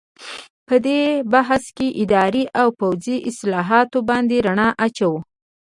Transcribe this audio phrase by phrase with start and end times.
[0.67, 0.99] په دې
[1.33, 5.19] بحث کې اداري او پوځي اصلاحاتو باندې رڼا اچوو.